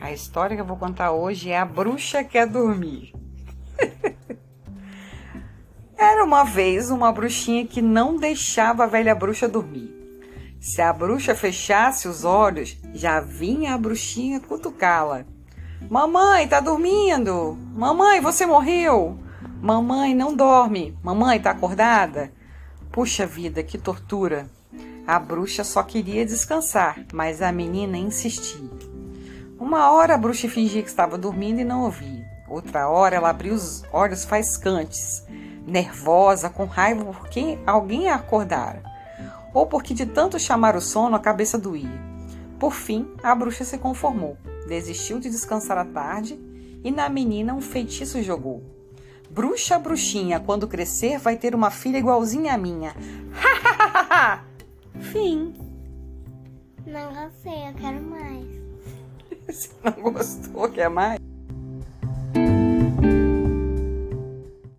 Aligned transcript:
A 0.00 0.12
história 0.12 0.56
que 0.56 0.62
eu 0.62 0.66
vou 0.66 0.78
contar 0.78 1.12
hoje 1.12 1.50
é 1.50 1.58
A 1.58 1.64
Bruxa 1.64 2.24
Quer 2.24 2.46
Dormir. 2.46 3.12
Era 5.94 6.24
uma 6.24 6.42
vez 6.42 6.90
uma 6.90 7.12
bruxinha 7.12 7.66
que 7.66 7.82
não 7.82 8.16
deixava 8.16 8.84
a 8.84 8.86
velha 8.86 9.14
bruxa 9.14 9.46
dormir. 9.46 9.94
Se 10.58 10.80
a 10.80 10.90
bruxa 10.90 11.34
fechasse 11.34 12.08
os 12.08 12.24
olhos, 12.24 12.78
já 12.94 13.20
vinha 13.20 13.74
a 13.74 13.78
bruxinha 13.78 14.40
cutucá-la. 14.40 15.26
Mamãe, 15.90 16.48
tá 16.48 16.60
dormindo? 16.60 17.58
Mamãe, 17.74 18.22
você 18.22 18.46
morreu? 18.46 19.18
Mamãe, 19.60 20.14
não 20.14 20.34
dorme. 20.34 20.96
Mamãe, 21.02 21.38
tá 21.38 21.50
acordada? 21.50 22.32
Puxa 22.90 23.26
vida, 23.26 23.62
que 23.62 23.76
tortura. 23.76 24.48
A 25.06 25.18
bruxa 25.18 25.62
só 25.62 25.82
queria 25.82 26.24
descansar, 26.24 27.04
mas 27.12 27.42
a 27.42 27.52
menina 27.52 27.98
insistia. 27.98 28.89
Uma 29.60 29.90
hora 29.90 30.14
a 30.14 30.18
bruxa 30.18 30.48
fingia 30.48 30.82
que 30.82 30.88
estava 30.88 31.18
dormindo 31.18 31.60
e 31.60 31.64
não 31.64 31.84
ouvia. 31.84 32.26
Outra 32.48 32.88
hora 32.88 33.14
ela 33.14 33.28
abriu 33.28 33.52
os 33.52 33.84
olhos 33.92 34.24
faiscantes, 34.24 35.22
nervosa, 35.66 36.48
com 36.48 36.64
raiva 36.64 37.04
porque 37.04 37.58
alguém 37.66 38.08
a 38.08 38.14
acordara, 38.14 38.82
ou 39.52 39.66
porque 39.66 39.92
de 39.92 40.06
tanto 40.06 40.38
chamar 40.38 40.76
o 40.76 40.80
sono 40.80 41.14
a 41.14 41.20
cabeça 41.20 41.58
doía. 41.58 42.00
Por 42.58 42.72
fim, 42.72 43.06
a 43.22 43.34
bruxa 43.34 43.62
se 43.62 43.76
conformou, 43.76 44.38
desistiu 44.66 45.20
de 45.20 45.28
descansar 45.28 45.76
à 45.76 45.84
tarde 45.84 46.40
e 46.82 46.90
na 46.90 47.10
menina 47.10 47.52
um 47.52 47.60
feitiço 47.60 48.22
jogou. 48.22 48.64
Bruxa, 49.28 49.78
bruxinha, 49.78 50.40
quando 50.40 50.66
crescer 50.66 51.18
vai 51.18 51.36
ter 51.36 51.54
uma 51.54 51.70
filha 51.70 51.98
igualzinha 51.98 52.54
à 52.54 52.56
minha. 52.56 52.94
Fim. 55.12 55.54
Não 56.86 57.12
gostei, 57.12 57.68
eu 57.68 57.74
quero 57.74 58.02
mais. 58.02 58.59
Você 59.60 59.68
não 59.84 60.12
gostou? 60.12 60.70
Quer 60.70 60.88
mais? 60.88 61.20